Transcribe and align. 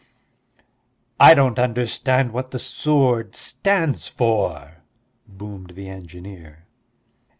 "I 1.19 1.35
don't 1.35 1.59
understand 1.59 2.31
what 2.31 2.49
the 2.49 2.57
sword 2.57 3.35
stands 3.35 4.07
for," 4.07 4.77
boomed 5.27 5.73
the 5.75 5.89
engineer. 5.89 6.65